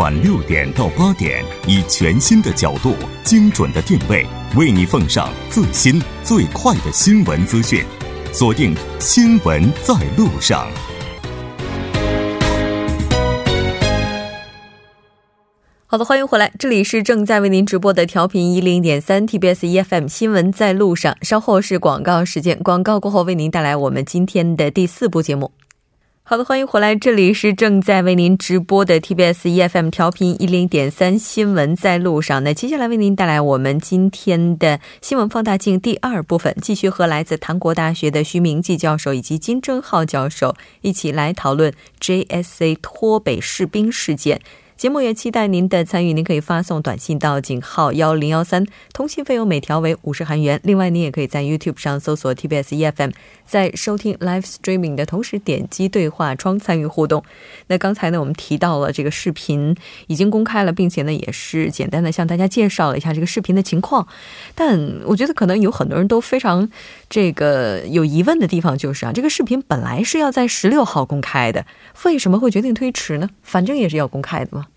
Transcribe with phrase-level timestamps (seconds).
[0.00, 4.26] 晚六点到八点，以全新的角度、精准的定位，
[4.56, 7.84] 为你奉上最新最快的新闻资讯。
[8.32, 10.66] 锁定《新闻在路上》。
[15.84, 21.14] 好的，欢迎回来，这里是正在为您直播的调频一零点三 TBS EFM 新闻在路上。
[21.20, 25.52] 稍后是广告时间，广告过后为您带来我们今天的第四部节目。
[26.30, 32.44] 好的，欢迎回来，这里是正在为您直播的 TBS EFM 调频一零点三新闻在路上。
[32.44, 44.40] 那接下来为您带来我们今天的新闻放大镜第二部分，继续和来自韩国大学的徐明季教授以及金正浩教授一起来讨论 JSA 脱北士兵事件。
[44.80, 50.58] 节目也期待您的参与，您可以发送短信到井号幺零幺三，通信费用每条为五十韩元。
[50.64, 53.10] 另外，您也可以在 YouTube 上搜索 TBS EFM，
[53.44, 57.22] 在收听 Live Streaming 的同时点击对话窗参与互动。
[57.66, 64.08] 那刚才呢，我们提到了这个视频已经公开了，并且呢，也是简单的向大家介绍了一下这个视频的情况。
[64.54, 66.66] 但我觉得可能有很多人都非常
[67.10, 71.66] 这个有疑问的地方，就是啊，这个视频本来是要在十六号公开的，
[72.04, 73.28] 为什么会决定推迟呢？
[73.42, 74.68] 反正也是要公开的嘛。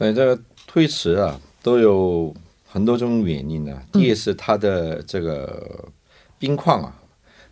[0.00, 2.34] 对这个推迟啊，都有
[2.66, 3.82] 很多种原因呢。
[3.92, 5.86] 第一是他的这个
[6.38, 7.02] 病况啊，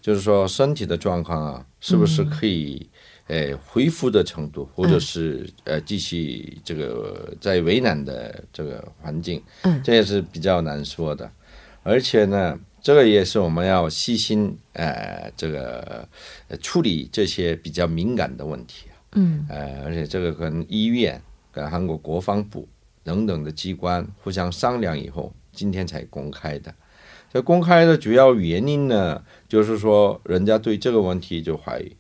[0.01, 2.89] 就是说身体的状况啊，是不是可以
[3.27, 11.31] 呃恢复的程度，或者是呃继续这个在为难的这个环境，嗯这也是比较难说的。
[11.83, 16.09] 而且呢，这个也是我们要细心呃这个
[16.63, 18.97] 处理这些比较敏感的问题啊。
[19.17, 21.21] 嗯，呃，而且这个跟医院。
[21.51, 22.69] 跟韩国国防部
[23.03, 26.75] 等等的机关互相商量以后，今天才公开的。
[27.33, 31.97] 这公开的主要原因呢，就是说人家对这个问题就怀疑，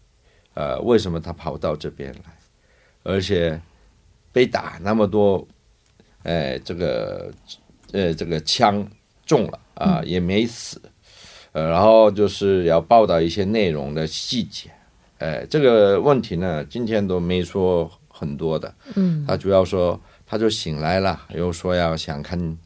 [0.54, 2.38] 呃，为什么他跑到这边来，
[3.02, 3.60] 而且
[4.32, 5.46] 被打那么多，
[6.22, 7.30] 哎，这个
[7.92, 8.86] 呃，这个枪
[9.26, 10.80] 中了啊，也没死，
[11.52, 14.70] 呃，然后就是要报道一些内容的细节，
[15.18, 17.90] 哎，这个问题呢，今天都没说。
[18.18, 22.58] 很多的，嗯，他主要说，他就醒来了，又说要想看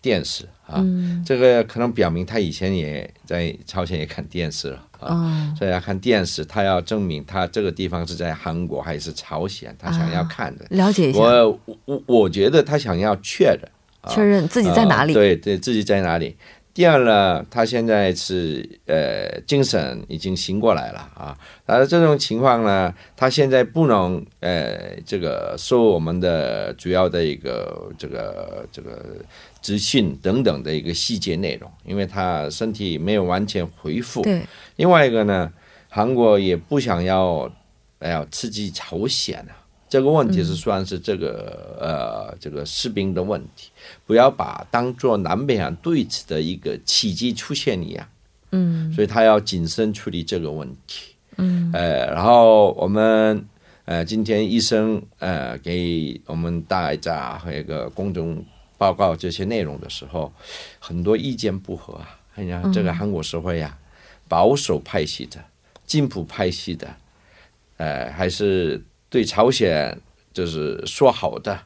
[0.00, 0.84] 电视啊，
[1.26, 11.18] 这个可能表明他以前也在朝鲜也看电视了啊，所以要看电视，他要证明他这个地方是在韩国还是朝鲜，他想要看的，了解一下。
[11.18, 13.68] 我我我觉得他想要确认，
[14.08, 16.36] 确认自己在哪里，对对，自己在哪里。
[16.74, 29.04] 第二呢，他现在是呃精神已经醒过来了啊，而这种情况呢，他现在不能呃这个受我们的主要的一个这个这个
[29.60, 34.22] 资讯等等的一个细节内容，因为他身体没有完全恢复。
[34.22, 34.42] 对。
[34.76, 35.52] 另外一个呢，
[35.90, 37.52] 韩国也不想要
[37.98, 39.61] 哎呀刺激朝鲜啊。
[39.92, 43.68] 这个问题是算是这个呃这个士兵的问题，
[44.06, 48.08] 不要把当做南北韩对峙的一个契机出现一样，
[48.52, 53.46] 嗯，所以他要谨慎处理这个问题，嗯，呃，然后我们
[53.84, 58.42] 呃今天医生呃给我们大家和一个公众
[58.78, 60.32] 报告这些内容的时候，
[60.78, 63.76] 很多意见不合啊，哎呀，这个韩国社会呀，
[64.26, 65.38] 保守派系的、
[65.84, 66.88] 进步派系的，
[67.76, 68.82] 呃，还是。
[69.12, 69.94] 对朝鲜
[70.32, 71.60] 就是说好的，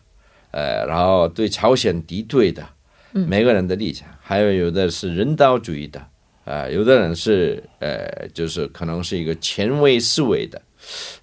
[0.51, 2.67] 呃，然后对朝鲜敌对的，
[3.13, 6.05] 每个人的立场，还有有的是人道主义的，
[6.45, 10.61] 呃，有的人是呃，就是可能是一个前卫思维的，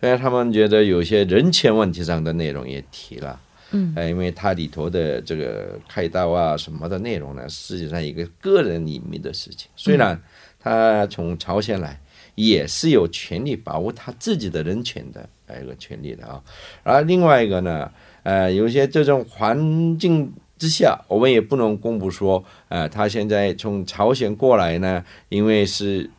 [0.02, 3.38] 因为他们觉得有些人权问题上的内容也提了，
[3.72, 10.18] 嗯，因为它里头的这个开刀啊什么的内容呢，实际上一个个人隐秘的事情，虽然
[10.58, 12.00] 他从朝鲜来。
[12.36, 15.28] 也是有权利保护他自己的人权的
[15.62, 16.42] 一个权利的啊，
[16.84, 17.92] 而另外一个呢，
[18.24, 26.10] 呃，有些这种环境之下，我们也不能公布说，呃，他现在从朝鲜过来呢，因为是。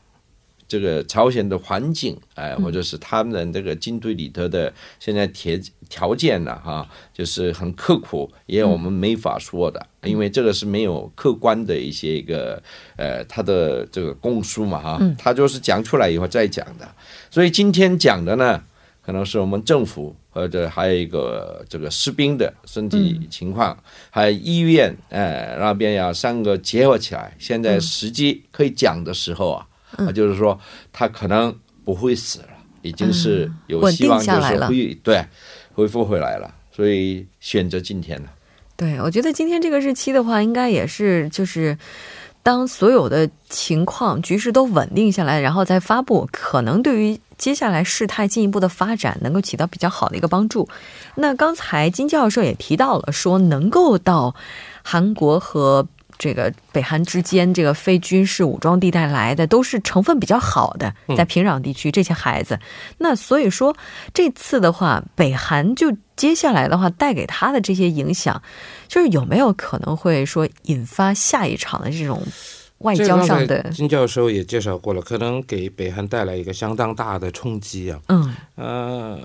[0.67, 5.59] 这个朝鲜的环境，哎，或者是他们这个军队里头的现在条
[5.89, 12.61] 条件呢，哈，就是很刻苦，也我们没法说的，因为这个是没有客观的一些一个
[12.97, 16.89] 呃他的这个供述嘛，哈，他就是讲出来以后再讲的。
[17.31, 18.63] 所以今天讲的呢，
[19.05, 23.77] 可能是我们政府或者还有一个这个士兵的身体情况，
[24.11, 29.67] 还有医院，哎，那边要三个结合起来，现在时机可以讲的时候啊。
[29.97, 30.59] 啊，就是说
[30.93, 31.55] 他可能
[31.85, 32.49] 不会死了，
[32.83, 35.25] 已经是有希望，就是会对
[35.75, 38.29] 恢复回来了，所以选择今天了。
[38.77, 41.79] 对，我觉得今天这个日期的话，应该也是就是
[42.43, 50.69] 当所有的情况局势都稳定下来，然后再发布，可能对于接下来事态进一步的发展能够起到比较好的一个帮助。
[51.15, 54.35] 那刚才金教授也提到了，说能够到
[54.83, 55.87] 韩国和。
[56.19, 62.59] 这个北韩之间，这个非军事武装地带来的都是成分比较好的，在平壤地区这些孩子。
[62.99, 63.77] 那所以说，
[64.13, 68.41] 这次的话，北韩就接下来的话带给他的这些影响，
[68.87, 72.23] 就是有没有可能会说引发下一场的这种
[72.79, 73.63] 外交上的？
[73.71, 78.01] 金教授也介绍过了，可能给北韩带来一个相当大的冲击啊。
[78.09, 79.19] 嗯，呃，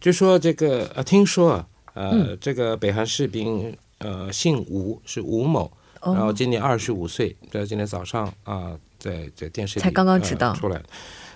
[0.00, 1.64] 据说这个呃，听说
[1.94, 5.70] 呃，这个北韩士兵呃姓吴，是吴某。
[6.02, 10.82] 然后今年二十五岁，在今天早上啊，在在电视里才刚刚知道出来，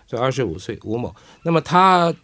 [0.07, 1.15] 就二十五岁吴某。
[1.43, 2.15] 那么他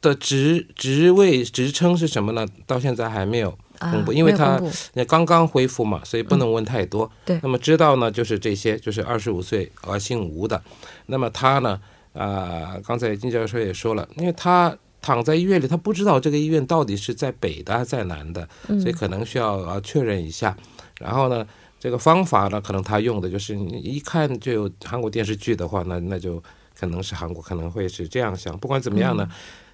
[0.00, 2.46] 的职职位职称是什么呢？
[2.66, 4.60] 到现在还没有公布，因为他
[5.06, 7.10] 刚刚恢复嘛，所以不能问太多。
[7.24, 7.38] 对。
[7.42, 10.62] 那么知道呢，就是这些，就是二十五岁而姓吴的。
[11.06, 11.80] 那么他呢，
[12.14, 20.56] 啊，刚才金教授也说了，因为他躺在医院里，他不知道这个医院到底是在北的还是在南的，所以可能需要啊确认一下。
[20.98, 21.46] 然后呢？
[21.80, 26.40] 这个方法呢，可能他用的就是你一看就有韩国电视剧的话，那那就
[26.78, 28.56] 可能是韩国可能会是这样想。
[28.58, 29.26] 不管怎么样呢，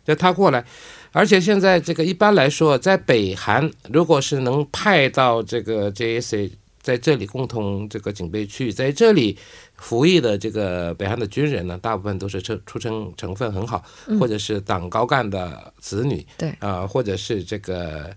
[0.04, 0.64] 就他过来，
[1.10, 6.48] 而且现在这个一般来说，在北韩，如果是能派到这个 JSA
[6.80, 9.36] 在这里共同这个警备区，在这里
[9.74, 13.84] 服役的这个北韩的军人呢，大部分都是出出生成分很好，
[14.20, 18.14] 或者是党高干的子女，对啊，或者是这个。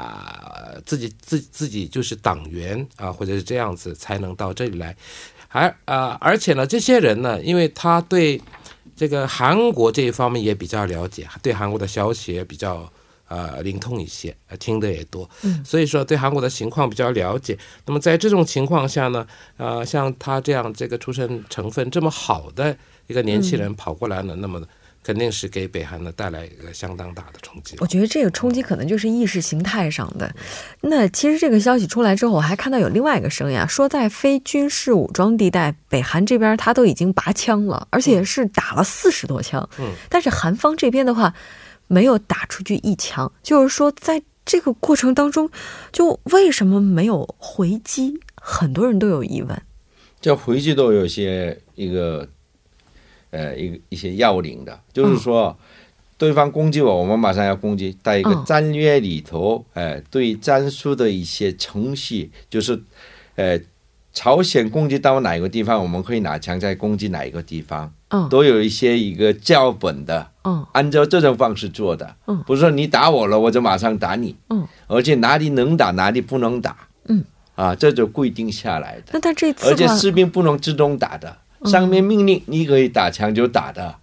[0.00, 4.96] 啊，自己自自己就是党员啊，或者是这样子才能到这里来，
[5.48, 8.40] 而啊，而且呢，这些人呢，因为他对
[8.96, 12.90] 这个韩国这一方面也比较了解，对韩国的消息也比较
[13.28, 17.58] 呃灵通一些，听的也多，嗯，所以说对韩国的情况比较了解。
[17.84, 19.26] 那么在这种情况下呢，
[19.58, 22.74] 呃，像他这样这个出身成分这么好的
[23.06, 24.60] 一个年轻人跑过来呢，那么。
[25.02, 27.76] 肯定是给北韩呢带来一个相当大的冲击。
[27.80, 30.30] 我觉得这个冲击可能就是意识形态上的。
[30.82, 39.66] 那其实这个消息出来之后，我还看到有另外一个声音啊，说在非军事武装地带，北韩这边他都已经拔枪了，而且是打了四十多枪。
[39.78, 39.90] 嗯。
[40.10, 41.34] 但是韩方这边的话，
[41.88, 45.50] 没有打出去一枪，就是说在这个过程当中，
[45.92, 48.20] 就为什么没有回击？
[48.34, 49.62] 很多人都有疑问。
[50.20, 52.28] 这回击都有些一个。
[53.30, 55.56] 呃，一一些要领的，就是说，
[56.18, 57.96] 对方攻击我，我们马上要攻击。
[58.02, 62.82] 在一个战略里头，哎，对战术的一些程序，就是，
[63.36, 63.58] 呃，
[64.12, 77.24] 朝鲜攻击到哪个地方，我们可以拿枪再攻击哪一个地方，嗯，都有一些一个教本的，嗯，按照这种方式做的，嗯，不是说你打我了，我就马上打你，嗯，而且哪里能打，哪里不能打，嗯，
[77.54, 79.12] 啊，这就规定下来的。
[79.12, 81.36] 那他这次，而且士兵不能自动打的。
[81.64, 83.96] 上面命令你可以打枪就打的，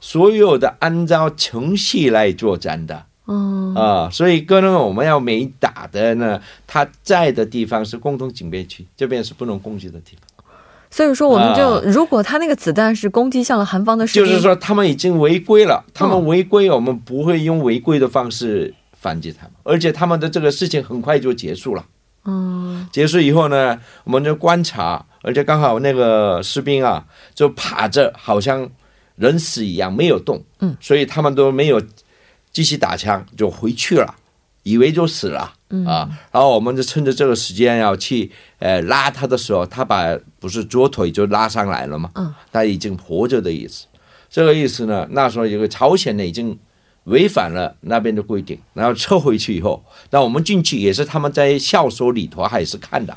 [0.00, 10.44] 所有的按照程序来作战的，嗯啊，所以可能我们要没打的呢，他在的地方是共同警备区，这边是不能攻击的地方。
[10.90, 21.86] 所以说，我们就如果他那个子弹是攻击向了韩方的，就是说他们已经违规了，他们违规，我们不会用违规的方式反击他们，而且他们的这个事情很快就结束了。
[22.24, 25.06] 嗯，结束以后呢，我们就观察。
[25.22, 28.68] 而且刚好那个士兵啊，就趴着，好像
[29.16, 30.42] 人死一样，没有动。
[30.60, 31.82] 嗯，所以他们都没有
[32.52, 34.14] 继续打枪，就回去了，
[34.62, 35.54] 以为就死了。
[35.72, 42.10] 嗯啊，然后我们就趁着这个时间要去呃拉他的时候，他把不是左腿就拉上来了嘛。
[42.14, 43.86] 嗯，他已经活着的意思。
[44.28, 46.58] 这个意思呢，那时候有个朝鲜呢已经
[47.04, 53.16] 违反了那边的规定，然后撤回去以后，那我们进去也是他们在校所里头还是看的。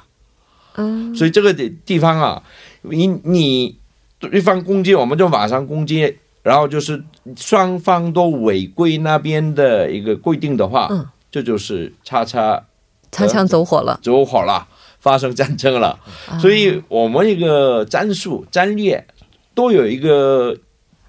[0.76, 2.44] 嗯，所以这个地地方啊，
[2.82, 3.78] 你你
[4.20, 7.04] 对方攻击，我们就马上攻击，然后就是
[7.36, 12.64] 双方都违规那边的一个规定的话，嗯，这就是擦擦
[13.12, 14.68] 擦枪走火了，走火了，
[15.00, 16.00] 发生战争了。
[16.40, 19.06] 所以我们一个战术战略
[19.54, 20.58] 都有一个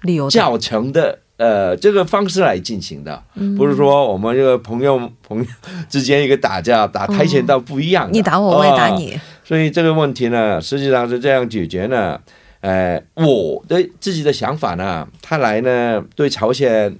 [0.01, 1.19] 理由教程的。
[1.37, 3.21] 呃，这个方式来进行的，
[3.57, 5.45] 不是说我们这个朋友朋友
[5.89, 9.19] 之间一个打架打跆拳道不一样，你打我，我也打你。
[9.45, 12.19] 所以这个问题呢，实际上是这样解决呢。
[12.59, 16.97] 呃，我的自己的想法呢，他来呢对朝鲜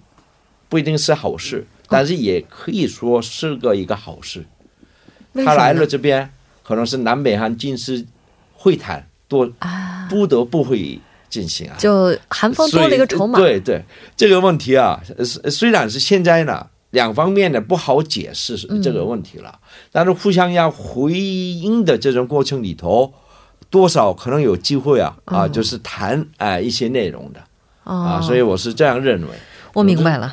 [0.70, 4.46] 不一定是好事，但是也可以说是个一个好事。
[5.34, 6.30] 他来了这边，
[6.64, 8.06] 可能是南北韩军事
[8.54, 9.52] 会谈多
[10.08, 11.02] 不得不会。
[11.28, 13.38] 进行啊，就韩方多了一个筹码。
[13.38, 13.84] 对对，
[14.16, 15.02] 这个问题啊，
[15.52, 19.60] 虽然是现在呢，两方面的不好解释这个问题了，
[19.92, 23.14] 但是互相要回应的这种过程里头，
[23.70, 27.40] 多少可能有机会啊啊，就是谈哎一些内容的。
[27.84, 29.28] 啊，所以我是这样认为。
[29.74, 30.32] 我明白了，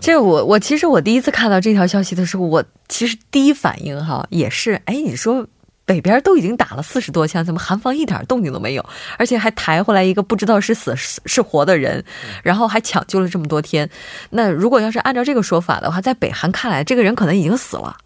[0.00, 5.44] 这 我我其实我第一次看到这条消息的时候，我其实第一反应哈也是，哎，你说
[5.90, 8.86] 北边都已经打了四十多枪，怎么韩方一点动静都没有，
[9.18, 12.04] 而且还抬回来一个不知道是死是是活的人，
[12.44, 13.90] 然后还抢救了这么多天，
[14.30, 17.96] 那如果要是按照这个说法的话，在北韩看来，这个人可能已经死了。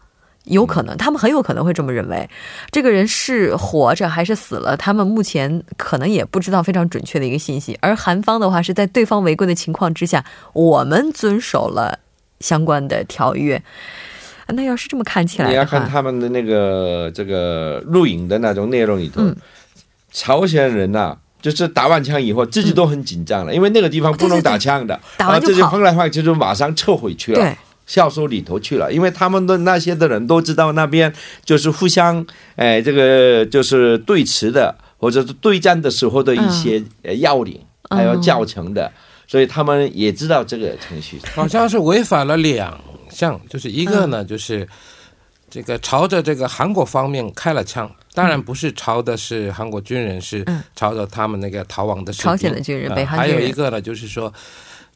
[0.45, 2.27] 有可能，他们很有可能会这么认为，
[2.71, 7.77] 这个人是活着还是死了，他们目前可能也不知道非常准确的一个信息。
[7.83, 10.25] 而韩方的话是在对方违规的情况之下，
[10.55, 11.99] 我们遵守了
[12.41, 13.63] 相关的条约。
[14.49, 19.23] 那要是这么看起来，你要看他们的那个这个录影的那种内容里头，
[20.13, 27.41] 朝鲜人呐，就是打完枪以后自己都很紧张了，因为那个地方不能打枪的，打完就跑，来换去就马上撤回去了。
[27.41, 27.57] 对。
[27.87, 31.13] 销售里头去了，因为他们的那些的人都知道那边
[31.45, 32.25] 就是互相
[32.57, 36.83] 哎，这个就是对峙的，或者是对战的时候的一些
[37.19, 37.61] 要领，
[37.91, 38.91] 还有教程的，
[39.27, 41.19] 所以他们也知道这个程序。
[41.35, 42.73] 好像是违反了两
[43.15, 44.69] 项，就是一个呢，就是
[45.49, 50.45] 这个朝着这个韩国方面开了枪，当然不是朝的是韩国军人，是
[50.75, 52.95] 朝着他们那个逃亡的朝鲜的军人。
[52.95, 54.35] 北韩还有一个呢，就是说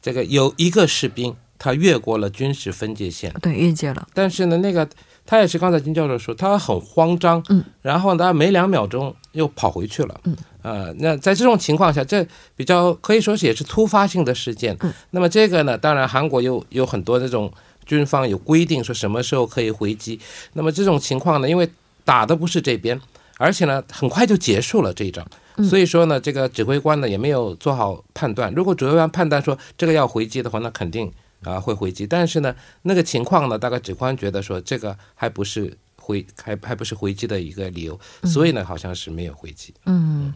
[0.01, 1.35] 这个有一个士兵。
[1.61, 4.07] 他越过了军事分界线，对，越界了。
[4.13, 4.87] 但是呢，那个
[5.25, 14.73] 他也是刚才金教授说，他很慌张，嗯，然后呢，没两秒钟又跑回去了，嗯，呃，那在这种情况下，这比较可以说是也是突发性的事件。
[14.79, 17.51] 嗯，那么这个呢，当然韩国有有很多这种
[17.89, 20.19] 军方有规定说什么时候可以回击。
[20.53, 21.67] 那么这种情况呢，因为
[22.05, 23.01] 打的不是这边，
[23.37, 25.25] 而且呢，很快就结束了这一仗，
[25.69, 28.53] 所以说呢，这个指挥官呢也没有做好判断。
[28.53, 31.11] 如果指挥官判断说这个要回击的话，那肯定。
[31.45, 39.73] 啊，会回击，但是呢，那个情况呢，大概指挥官觉得说这个还不是回，还还不是回击的一个理由，所以呢，好像是没有回击。
[39.85, 40.33] 嗯，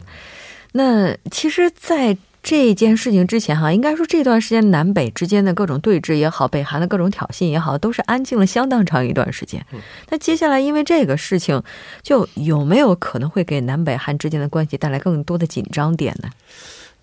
[0.72, 9.64] 那其实，在这件事情之前哈，应该说这段时间南北之间的各种对峙也好，北韩的各种挑衅也好，都是安静了相当长一段时间。
[10.10, 11.62] 那接下来因为这个事情，
[12.02, 16.28] 就有没有可能会给南北韩之间的关系带来更多的紧张点呢？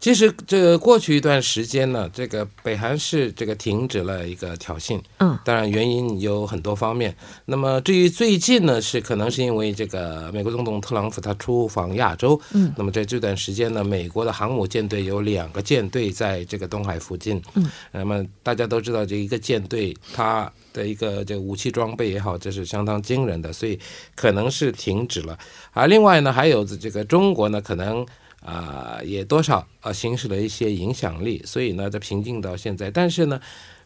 [0.01, 5.00] 其实，这个过去一段时间呢，这个北韩是这个停止了一个挑衅。
[5.20, 7.15] 嗯，当然原因有很多方面。
[7.46, 12.41] 那么至于最近呢，是可能是因为这个美国总统特朗普他出访亚洲。
[12.51, 17.39] 嗯，那么在这段时间呢，美国的航母舰队有两个舰队在这个东海附近。
[17.53, 23.79] 嗯，那么大家都知道，这一个舰队它的一个这个武器装备也好，这是相当惊人的，所以
[24.15, 25.38] 可能是停止了。
[25.74, 28.03] 而另外呢，还有这个中国呢，可能。
[28.43, 32.89] 啊，也多少啊，行使了一些影响力，所以呢，在平静到现在。
[32.89, 33.39] 但是呢，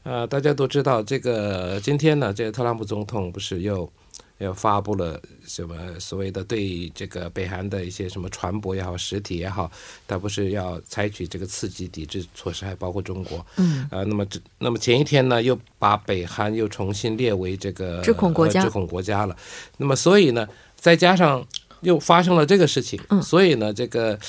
[0.04, 3.92] 呃，大家都知道，这个今天呢，这个特朗普总统不是又
[4.38, 9.70] 又发布了什么所谓的对这个北韩的一些什么船舶也好、实体也好，
[10.08, 13.46] 他不是要采取这个刺激抵制措施，还包括中国。
[13.58, 13.86] 嗯。
[13.92, 19.36] 啊，那么这那么前一天呢，又把北韩又重新列为这个制控国家，制控国家了。
[19.76, 20.48] 那么所以呢，
[20.78, 21.46] 再加上。
[21.86, 24.20] 又发生了这个事情，所以呢，这个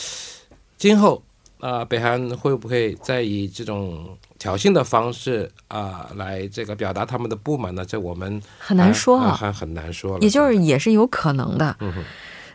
[0.76, 1.22] 今后
[1.58, 7.84] 啊，北韩会不会再以这种挑衅的方式啊来这个表达他们的不满呢？
[7.84, 10.20] 这我们很难说啊，还很难说了。
[10.20, 11.76] 也就是也是有可能的。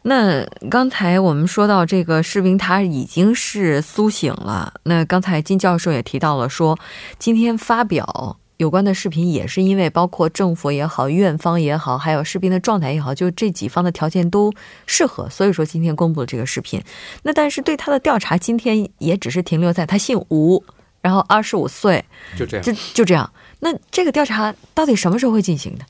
[0.04, 4.74] 那刚才我们说到这个士兵他已经是苏醒了。
[4.84, 6.78] 那刚才金教授也提到了说，
[7.20, 8.38] 今天发表。
[8.62, 14.54] 有关的视频也是因为包括政府也好、院方也好，还有士兵的状态也好，就这几方的条件都
[14.86, 16.80] 适合，所以说今天公布了这个视频。
[17.24, 20.64] 那但是对他的调查，今天也只是停留在他姓吴，
[21.02, 22.06] 然后二十五岁，
[22.38, 23.34] 就这样，就就这样。
[23.62, 25.86] 那这个调查到底什么时候会进行的？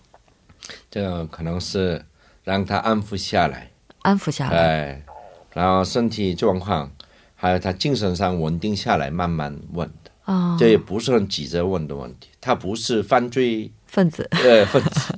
[0.89, 2.01] 这个可能是
[2.45, 3.69] 让他安抚下来，
[4.03, 5.03] 安抚下来，哎，
[5.51, 6.89] 然后身体状况
[7.35, 9.91] 还有他精神上稳定下来，慢慢问。
[10.31, 15.13] 啊，这也不是很急着问的问题，他不是犯罪分子，对 分子，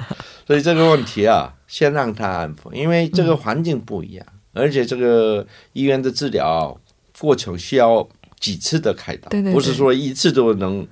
[0.48, 6.76] 所以这个问题啊，先让他安抚，因为这个环境不一样，而且这个医院的治疗
[7.20, 8.08] 过程需要
[8.40, 10.86] 几次的开刀，不是说一次都能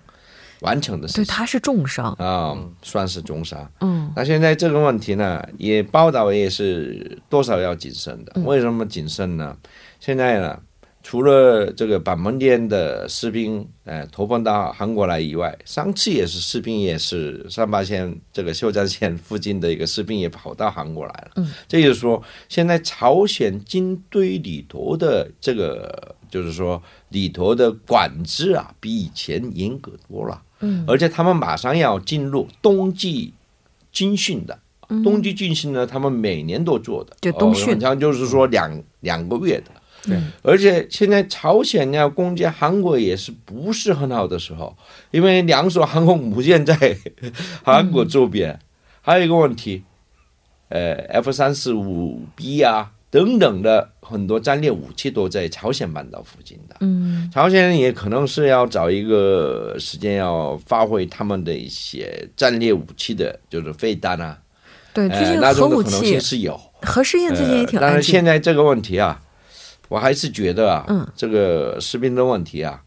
[0.61, 1.23] 完成的事情。
[1.23, 3.69] 对，他是重伤啊，算是重伤。
[3.81, 8.39] 嗯，那现在这个问题呢，也报道也是多少要谨慎的。
[8.43, 9.57] 为什么谨慎呢？
[9.99, 10.59] 现在呢？
[11.03, 21.31] 除了这个板门店的士兵，呃，投奔到韩国来以外，上次也是士兵，也是三八线这个秀江县附近的一个士兵也跑到韩国来了。
[21.35, 30.41] 嗯，这就是说，现在朝鲜军队里头的这个，就是说里头的管制啊，比以前严格多了。
[30.59, 33.33] 嗯，而且他们马上要进入冬季
[33.91, 34.59] 军训的，
[35.03, 38.81] 冬季军训呢，他们每年都做的，就冬训，像就是说两。
[39.01, 39.71] 两个月的。
[40.03, 44.75] 对，而且现在朝鲜要攻击韩国也是不是很好的时候，
[45.11, 46.75] 因为两艘航空母舰在
[47.63, 48.59] 韩国周边，
[49.01, 49.83] 还有一个问题，
[50.69, 56.77] 呃，F 三十五 B 啊等等的很多战略武器都在朝鲜半岛附近的。
[56.79, 57.29] 嗯。
[57.31, 64.39] 朝鲜人也可能是要找一个时间要发挥他们的一些战略武器的，就是飞弹啊，
[64.93, 66.59] 对，最呃，近核武器性是有。
[66.81, 69.21] 核试验最近也挺呃、但是现在这个问题啊，
[69.91, 71.05] 我还是觉得啊，嗯。
[71.17, 72.81] 这个士兵的问题啊，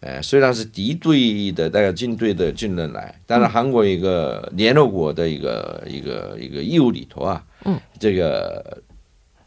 [0.00, 8.82] 呃，虽然是敌对的那个军队的军人来，但是韩国一个联合国的一个一个一个义务里头啊，嗯，这个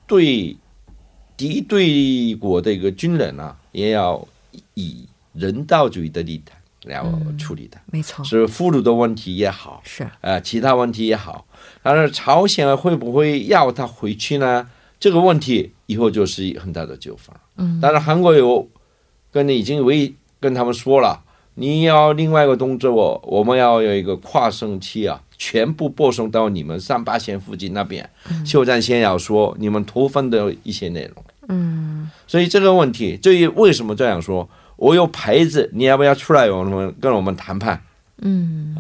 [0.08, 0.58] 对
[1.38, 4.28] 敌对国的一个军人啊，也要
[4.74, 7.00] 以人道主义的立场来
[7.38, 10.10] 处理的，没错，是俘虏的问题也好，是。
[10.22, 11.46] 呃，其他问题也好，
[11.84, 14.68] 但是朝鲜会不会要他回去呢？
[15.04, 17.36] 这个问题以后就是很大的纠纷。
[17.58, 18.66] 嗯，但是韩国有
[19.34, 21.22] 跟你已经为跟他们说了，
[21.56, 28.10] 你要另外一个动作我，我们要有一个跨省期啊，全部播送到你们三八线附近那边，
[28.46, 31.26] 休战先要说你们投分的一些内容。
[31.50, 37.84] 嗯所以这个问题，至于为什么这样说，我有牌子，你要不要出来我们跟我们谈判？
[38.22, 38.74] 嗯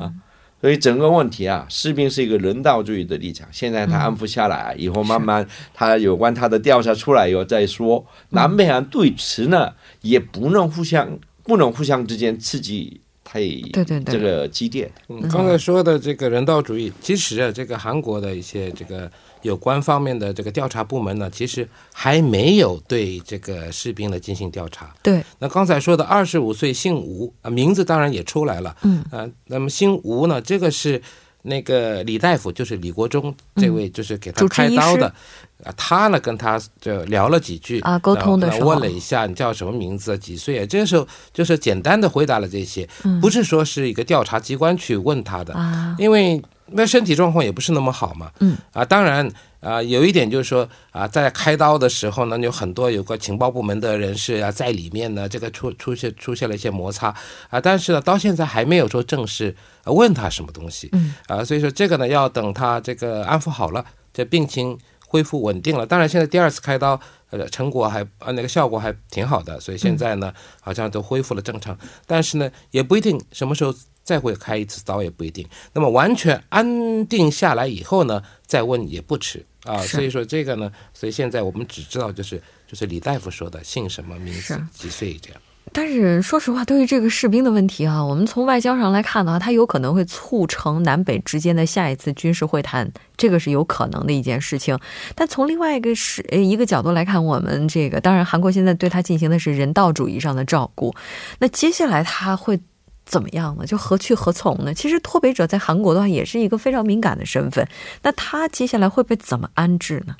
[0.63, 3.45] 所以整个问题啊，士兵是一个人道主义的立场。
[3.51, 8.01] 现在他安抚下来，以后慢慢他有关他的调查出来以后再说。
[8.29, 14.89] 南北韩对此呢，也不能互相不能互相之间刺激太对对对这个激烈。
[15.09, 19.11] 嗯，刚才说的这个人道主义，其实啊，这个韩国的一些这个
[19.43, 24.93] 有关方面的这个调查部门呢，其实还没有对这个士兵呢进行调查。
[25.03, 28.75] 对，那刚才说的二十五岁姓吴啊，名字当然也出来了。
[28.81, 31.01] 嗯啊，那么姓吴呢，这个是
[31.43, 35.13] 那个李大夫，就是李国忠这位，就是给他开刀的。
[35.63, 40.65] 啊，他呢跟他就聊了几句啊沟通的时候问了一下你叫什么名字，几岁啊？
[40.65, 42.85] 这个时候就是简单的回答了这些，
[43.21, 45.53] 不是说是一个调查机关去问他的，
[45.97, 46.41] 因为
[46.75, 48.31] 那身体状况也不是那么好嘛。
[48.39, 57.15] 嗯啊，当然啊，有一点就是说啊，在开刀的时候呢，有很多有个情报部门的人士啊在里面呢，这个出出现出现了一些摩擦
[57.49, 60.89] 啊，但是呢，到现在还没有说正式呃问他什么东西。
[60.91, 65.85] 嗯啊，所以说这个呢，要等他这个安抚好了，这病情恢复稳定了。
[65.85, 71.77] 当然，现在第二次开刀，呃，成果还呃那个效果还挺好的，所以现在呢，好像都恢复了正常。
[72.07, 75.47] 但是呢，也不一定什么时候再会开一次刀，也不一定。
[75.73, 79.79] 那么完全安定下来以后呢，再问也不迟啊。
[79.79, 85.41] 所以说这个呢，所以现在我们只知道就是就是李大夫说的姓什么名字几岁这样。
[85.71, 94.77] 但是说实话，对于这个士兵的问题啊，我们从外交上来看的话，他有可能会促成南北之间的下一次军事会谈，这个是有可能的一件事情。
[95.15, 100.93] 但从另外一个是呃一个角度来看，我们这个当然韩国现在对他进行的是人道主义上的照顾，
[101.39, 102.59] 那接下来他会
[103.05, 103.65] 怎么样呢？
[103.65, 104.73] 就何去何从呢？
[104.73, 107.67] 其实脱北者在韩国的话也是一个非常敏感的身份，
[108.01, 110.15] 那他接下来会被怎么安置呢？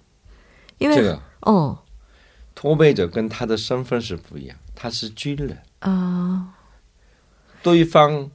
[0.78, 1.80] 因为这个哦
[2.54, 6.54] 脱北者跟他的身份是不一样，他是军人，啊、
[7.62, 8.30] 对方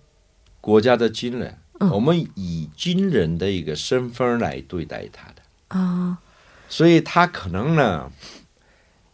[0.61, 5.43] 国家的军人，嗯我们以军人的一个身份来对待他的。
[5.69, 6.19] 啊
[6.71, 8.11] 所以他可能呢，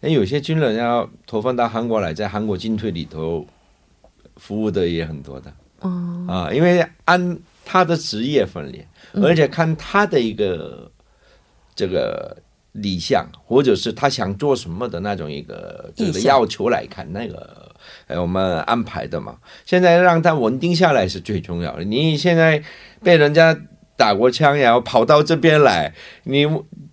[0.00, 3.46] 那有些军人要投放到韩国来，在韩国军队里头
[4.36, 10.90] 服务的也很多的嗯啊，因为按他的职业分裂，而且看他的一个
[11.74, 12.36] 这个
[12.72, 17.70] 理想，或者是他想做什么的那种一个这个要求来看，那个
[18.06, 19.36] 哎我们安排的嘛。
[19.64, 21.84] 现在让他稳定下来是最重要的。
[21.84, 22.62] 你现在
[23.02, 23.56] 被人家
[23.96, 25.94] 打过枪，然后跑到这边来，
[26.24, 26.46] 你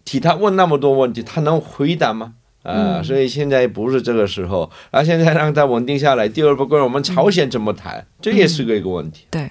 [0.04, 2.36] 替他问那么多问题，他能回答吗？
[2.63, 6.30] 啊、嗯所以现在不是这个时候，而现在让他稳定下来。
[6.30, 9.26] 第二不管我们朝鲜怎么谈，这也是个一个问题。
[9.32, 9.50] 对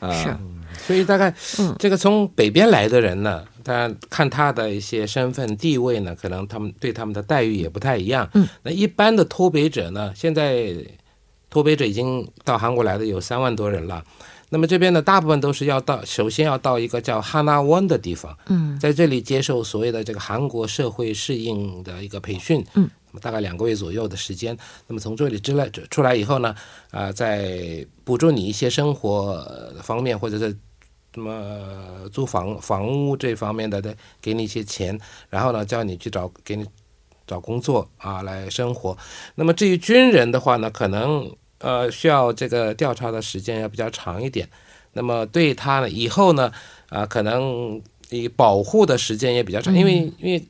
[0.00, 0.36] 啊，是
[0.86, 8.28] 所以大概嗯这个从北边来的人呢，当然看他的一些身份地位呢，可能他们对他们的待遇也不太一样。
[8.34, 10.74] 嗯，那一般的脱北者呢，现在
[11.48, 14.02] 脱北者已经到韩国来的有三万多人了。
[14.52, 24.54] 那么这边呢，大部分都是要到，首先要到一个叫哈纳湾的地方，嗯在这里接受所谓的这个韩国社会适应的一个培训，嗯，那么大概两个月左右的时间。
[24.86, 26.54] 那么从这里之来出来以后呢，
[26.90, 30.50] 啊、再补助你一些生活呃方面或者是
[31.14, 36.66] 什么呃租房房屋这方面的的，给你一些钱，然后呢叫你去找给你
[37.26, 38.94] 找工作啊来生活。
[39.34, 44.46] 那么至于军人的话呢，可能呃需要这个调查的时间要比较长一点。
[44.92, 46.52] 那么对他呢以后呢
[46.90, 50.44] 啊、可能以保护的时间也比较长，因为因为。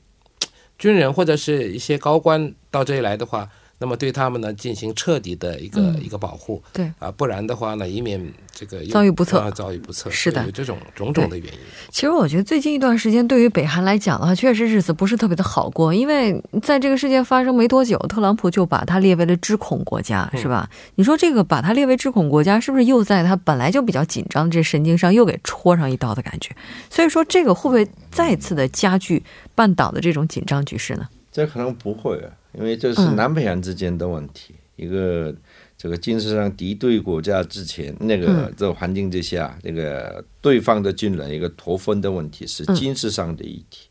[0.79, 3.49] 军人或者是一些高官到这里来的话。
[3.83, 11.59] 那么对他们呢进行彻底的一个一个保护，对啊，不然的话呢，以免这个遭遇不测，遭遇不测，是的，有这种种种的原因。
[11.91, 20.71] 其实我觉得最近一段时间对于北韩来讲的话，确实日子不是特别的好过，因为在这个事件发生没多久，特朗普就把它列为了知恐国家，是吧？
[20.95, 26.55] 你说这个把它列为知恐国家，是不是又在他本来就比较紧张的这神经上又给戳上一刀的感觉？
[26.89, 29.25] 所以说这个会不会再次的加剧
[29.57, 31.09] 半岛的这种紧张局势呢？
[31.33, 32.31] 这可能不会啊。
[32.55, 35.35] 因为这是南北韩之间的问题，一个
[35.79, 43.89] 这个军事上敌对国家之前那个这个环境之下，这个对方的军人一个脱分的问题是军事上的议题。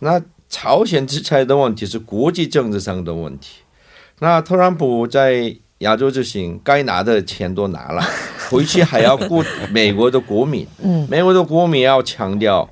[0.00, 3.60] 那朝鲜制裁的问题是国际政治上的问题。
[4.18, 8.02] 那特朗普在亚洲之行，该拿的钱都拿了，
[8.50, 10.66] 回去还要顾美国的国民。
[10.82, 12.68] 嗯，美国的国民要强调。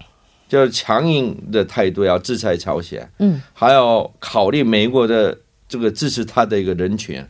[0.51, 7.25] 就是强硬的态度要制裁朝鲜，嗯，还要考虑美国的这个支持他的一个人权，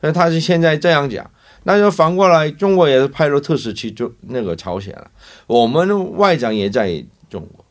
[0.00, 1.30] 那他是现在这样讲，
[1.64, 5.10] 那就反过来，中国也是派了特使去中那个朝鲜了，
[5.46, 7.62] 我们外长也在中国，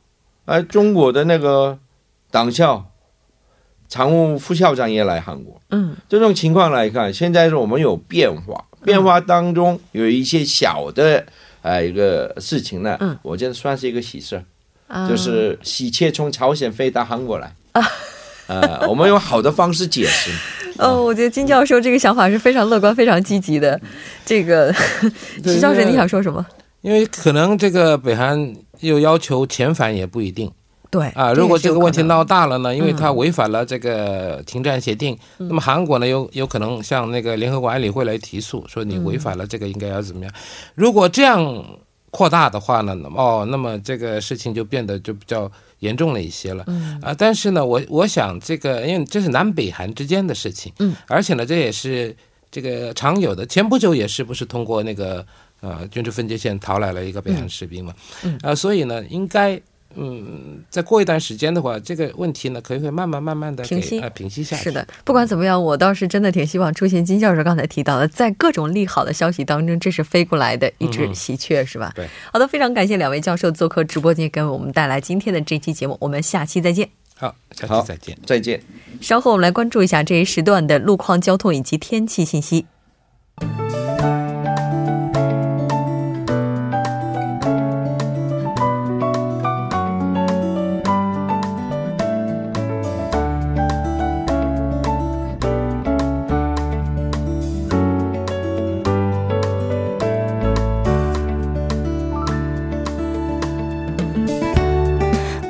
[0.45, 1.79] 而中国的那个
[2.29, 2.85] 党校
[3.89, 11.25] 常务副校长也来韩国，嗯，这种情况来看，现在是我们有变化，变化当中有一些小的
[11.63, 14.43] 哎一个事情呢，嗯，我觉得算是一个喜事。
[15.07, 17.81] 就是喜鹊从朝鲜飞到韩国来啊，
[18.47, 20.31] 呃，我们用好的方式解释。
[20.77, 23.79] 哦，我觉得金教授这个想法是非常乐观、非常积极的。
[24.25, 24.73] 这个，
[25.43, 26.45] 金教授，你想说什么？
[26.81, 30.51] 因为可能这个北韩又要求遣返也不一定。
[30.89, 32.75] 对啊，如果这个问题闹大了呢？
[32.75, 40.33] 因为他违反了这个停战协定，那么韩国呢有有可能向那个联合国安理会来提诉，说你违反了这个，应该要怎么样？
[40.75, 41.63] 如果这样。
[42.11, 46.63] 扩大的话呢，那么哦，那么这个事情就变得就比较严重了一些了。
[46.67, 52.15] 嗯啊，但是呢，我我想这个，因为这是南北韩之间的事情，嗯，而且呢，这也是
[52.51, 53.45] 这个常有的。
[53.45, 55.25] 前不久也是不是通过那个
[55.61, 57.93] 呃军事分界线逃来了一个北韩士兵嘛？
[58.23, 59.59] 嗯啊，所以呢，应该。
[59.95, 64.63] 嗯，再过一段时间的话，这个问题呢，可能会慢慢慢慢的平息，呃，平息下去。
[64.63, 71.91] 是的，不管怎么样，我倒是真的挺希望出现金教授刚才提到的，在各种利好的消息当中，这是飞过来的一只喜鹊，是吧？
[71.95, 72.07] 对。
[72.31, 75.97] 好的，非常感谢两位教授做客直播间，给我们带来今天的这期节目。
[75.99, 76.89] 我们下期再见。
[77.15, 78.61] 好，下期再见，再见。
[78.99, 82.65] 稍后我们来关注一下这一时段的路况、交通以及天气信息。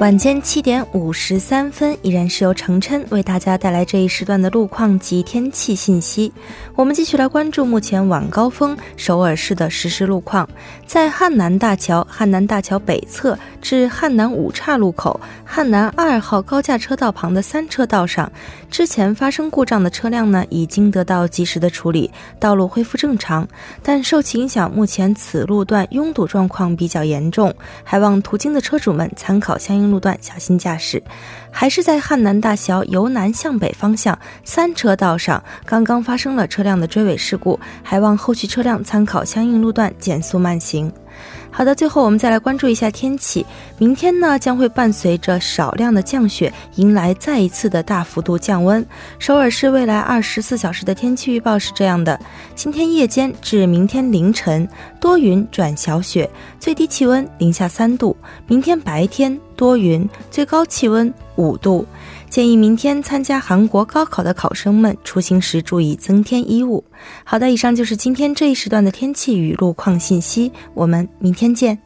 [0.02, 6.34] 晚间七点五十三分，依然是由程琛为大家带来这一时段的路况及天气信息。
[6.76, 10.50] 我们继续来关注目前晚高峰首尔市的实时路况。
[10.88, 18.30] 在汉南大桥汉南大桥北侧至汉南五岔路口汉南二号高架车道旁的三车道上，
[18.72, 22.10] 之前发生故障的车辆呢，已经得到及时的处理，
[22.40, 23.48] 道路恢复正常。
[23.84, 29.91] 但受其影响，目前此路段拥堵状况比较严重，还望途经的车主们参考相应。
[29.92, 31.04] 路段小心驾驶，
[31.52, 40.92] 还是在汉南大桥由南向北方向三车道上，刚刚发生了车辆的追尾事故，还望后续车辆参考相应路段减速慢行。
[41.50, 43.46] 好的，最后我们再来关注一下天气。
[43.78, 48.86] 明天呢，将会伴随着少量的降雪，迎来再一次的大幅度降温。
[49.20, 52.20] 首尔市未来二十四小时的天气预报是这样的：
[52.56, 54.68] 今天夜间至明天凌晨
[55.00, 56.30] 多云转小雪，
[56.60, 58.16] 最低气温零下三度；
[58.48, 61.86] 明天白天多云，最高气温五度。
[62.32, 66.82] 建议明天参加韩国高考的考生们出行时注意增添衣物。
[67.26, 71.78] 好的，以上就是今天这一时段的天气与路况信息，我们明天见。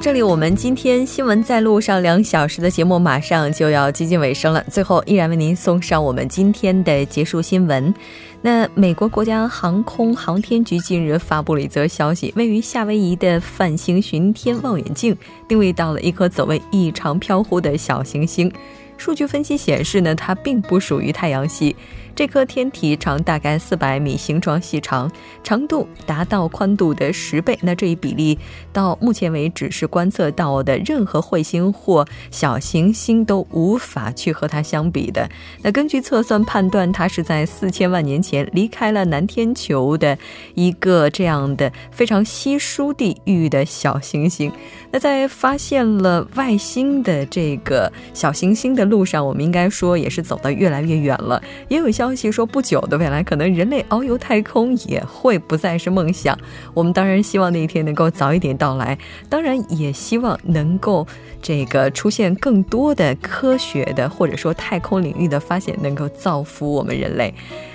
[0.00, 4.64] 这里我们今天新闻在路上两小时的节目马上就要接近尾声了。
[4.70, 7.92] 最后依然为您送上我们今天的结束新闻。
[8.40, 15.16] 那美国国家航空航天局近日发布了一则消息，位于夏威夷的泛星巡天望远镜
[15.48, 18.50] 定位到了一颗走位异常飘忽的小行星。
[18.96, 21.74] 数据分析显示呢，它并不属于太阳系。
[22.18, 25.08] 这颗天体长大概四百米，形状细长，
[25.44, 27.56] 长度达到宽度的十倍。
[27.62, 28.36] 那这一比例
[28.72, 35.30] 到目前为止是观测到的任何彗星或小行星都无法去和它相比的。
[35.62, 40.18] 那根据测算判断，它是在四千万年前离开了南天球的
[40.56, 44.50] 一个这样的非常稀疏地域的小行星。
[44.90, 51.40] 那在发现了外星的这个小行星的路上，我们应该说也是走得越来越远了。
[51.68, 56.36] 也有消消息说，不久的未来，可能人类遨游太空也会不再是梦想。
[56.72, 61.06] 我们当然希望那一天能够早一点到来，当然也希望能够
[61.42, 67.32] 这个出现更多的科学的或者说太空领域的发现，能够造福我们人类。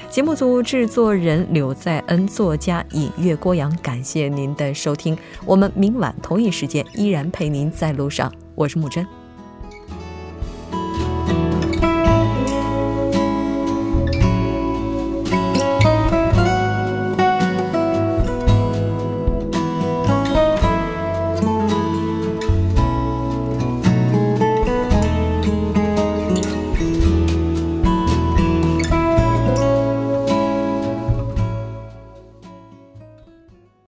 [0.10, 5.18] 节目组制作人柳在恩，作家尹月郭阳，感谢您的收听。
[5.46, 9.23] 我们明晚同一时间依然陪您在路上，我是木真。